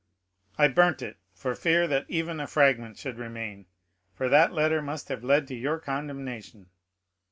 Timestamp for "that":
1.87-2.07, 4.29-4.51